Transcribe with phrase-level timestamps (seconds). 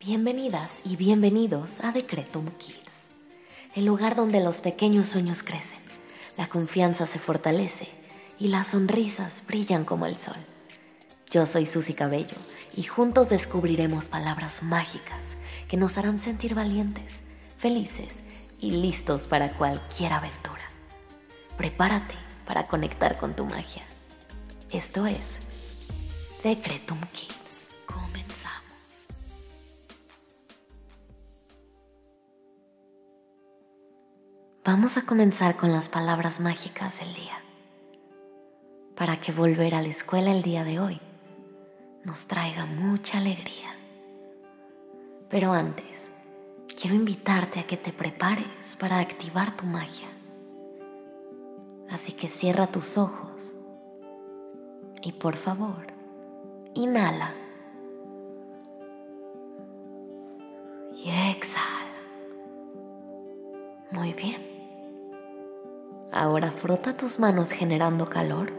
[0.00, 3.08] Bienvenidas y bienvenidos a Decretum Kids,
[3.74, 5.80] el lugar donde los pequeños sueños crecen,
[6.36, 7.88] la confianza se fortalece
[8.38, 10.36] y las sonrisas brillan como el sol.
[11.32, 12.36] Yo soy Susy Cabello
[12.76, 17.22] y juntos descubriremos palabras mágicas que nos harán sentir valientes,
[17.58, 18.22] felices
[18.60, 20.62] y listos para cualquier aventura.
[21.56, 22.14] Prepárate
[22.46, 23.82] para conectar con tu magia.
[24.70, 25.40] Esto es
[26.44, 27.38] Decretum Kids.
[34.70, 37.42] Vamos a comenzar con las palabras mágicas del día,
[38.96, 41.00] para que volver a la escuela el día de hoy
[42.04, 43.74] nos traiga mucha alegría.
[45.30, 46.10] Pero antes,
[46.78, 50.08] quiero invitarte a que te prepares para activar tu magia.
[51.88, 53.56] Así que cierra tus ojos
[55.00, 55.86] y por favor,
[56.74, 57.32] inhala
[60.94, 61.78] y exhala.
[63.92, 64.57] Muy bien.
[66.12, 68.52] Ahora frota tus manos generando calor.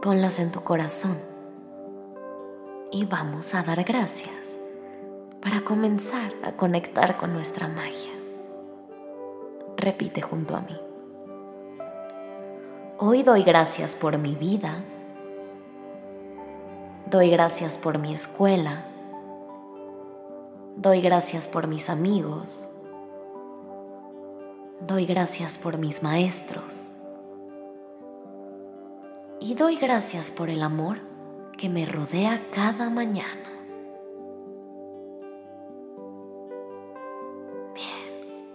[0.00, 1.18] Ponlas en tu corazón.
[2.92, 4.60] Y vamos a dar gracias
[5.42, 8.12] para comenzar a conectar con nuestra magia.
[9.76, 10.80] Repite junto a mí.
[12.98, 14.84] Hoy doy gracias por mi vida.
[17.10, 18.86] Doy gracias por mi escuela.
[20.76, 22.68] Doy gracias por mis amigos.
[24.80, 26.88] Doy gracias por mis maestros.
[29.40, 30.98] Y doy gracias por el amor
[31.56, 33.50] que me rodea cada mañana.
[37.74, 38.46] Bien.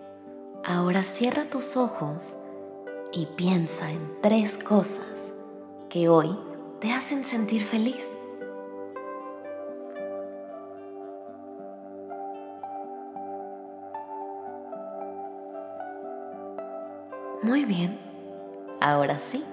[0.63, 2.35] Ahora cierra tus ojos
[3.11, 5.31] y piensa en tres cosas
[5.89, 6.37] que hoy
[6.79, 8.07] te hacen sentir feliz.
[17.43, 17.97] Muy bien,
[18.79, 19.43] ahora sí,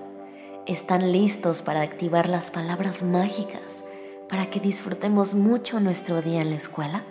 [0.66, 3.82] están listos para activar las palabras mágicas
[4.28, 7.03] para que disfrutemos mucho nuestro día en la escuela.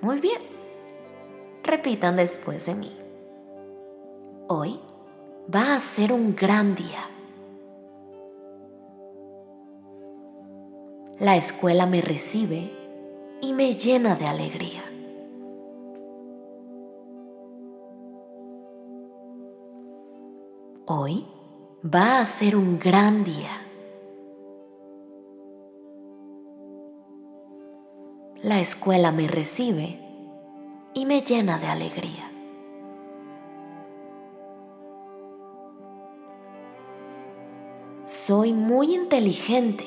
[0.00, 0.40] Muy bien,
[1.62, 2.96] repitan después de mí.
[4.48, 4.80] Hoy
[5.54, 7.08] va a ser un gran día.
[11.20, 12.72] La escuela me recibe
[13.40, 14.91] y me llena de alegría.
[20.84, 21.24] Hoy
[21.84, 23.50] va a ser un gran día.
[28.42, 30.00] La escuela me recibe
[30.92, 32.32] y me llena de alegría.
[38.06, 39.86] Soy muy inteligente.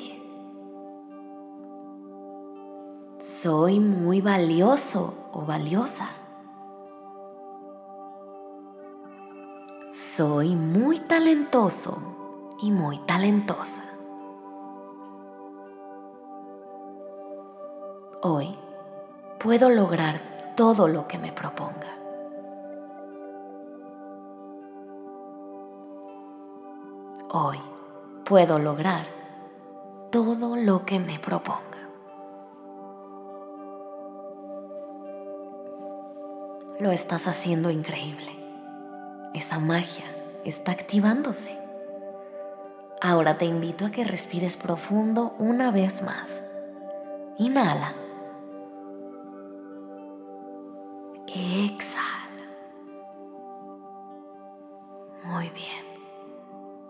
[3.20, 6.25] Soy muy valioso o valiosa.
[10.16, 11.98] Soy muy talentoso
[12.62, 13.84] y muy talentosa.
[18.22, 18.58] Hoy
[19.42, 21.98] puedo lograr todo lo que me proponga.
[27.32, 27.60] Hoy
[28.24, 29.08] puedo lograr
[30.14, 31.90] todo lo que me proponga.
[36.80, 38.45] Lo estás haciendo increíble
[39.36, 40.06] esa magia
[40.46, 41.60] está activándose.
[43.02, 46.42] Ahora te invito a que respires profundo una vez más.
[47.38, 47.94] Inhala.
[51.28, 52.06] Exhala.
[55.26, 55.86] Muy bien.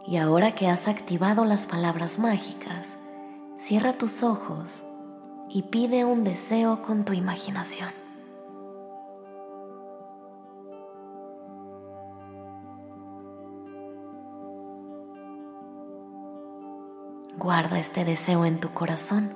[0.06, 2.96] Y ahora que has activado las palabras mágicas,
[3.58, 4.84] cierra tus ojos
[5.50, 8.05] y pide un deseo con tu imaginación.
[17.38, 19.34] Guarda este deseo en tu corazón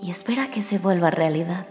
[0.00, 1.66] y espera que se vuelva realidad.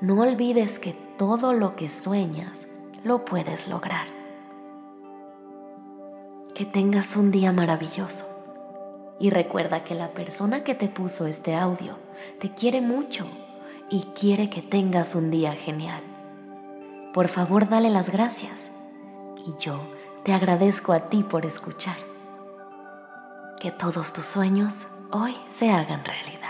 [0.00, 2.68] No olvides que todo lo que sueñas
[3.02, 4.06] lo puedes lograr.
[6.54, 8.26] Que tengas un día maravilloso
[9.18, 11.98] y recuerda que la persona que te puso este audio
[12.38, 13.26] te quiere mucho
[13.90, 16.02] y quiere que tengas un día genial.
[17.12, 18.70] Por favor, dale las gracias
[19.44, 19.80] y yo
[20.22, 21.96] te agradezco a ti por escuchar.
[23.60, 24.72] Que todos tus sueños
[25.10, 26.47] hoy se hagan realidad.